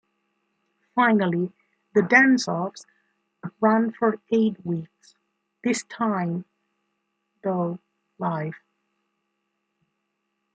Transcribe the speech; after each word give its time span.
Finally, 0.95 1.53
the 1.93 2.01
dance-offs, 2.01 2.87
ran 3.59 3.91
for 3.91 4.19
eight 4.31 4.65
weeks, 4.65 5.13
this 5.63 5.83
time 5.83 6.43
though 7.43 7.77
live. 8.17 8.55